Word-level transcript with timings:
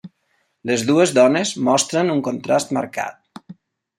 Les 0.69 0.85
dues 0.87 1.13
dones 1.17 1.51
mostren 1.69 2.11
un 2.15 2.23
contrast 2.31 2.75
marcat. 2.79 3.45